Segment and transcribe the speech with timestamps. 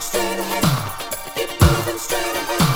[0.00, 0.64] straight ahead.
[1.34, 2.69] Keep moving straight ahead.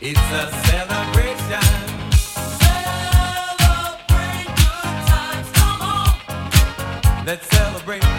[0.00, 1.60] It's a celebration.
[2.62, 2.86] Celebrate
[4.46, 7.26] good times, come on.
[7.26, 8.17] Let's celebrate.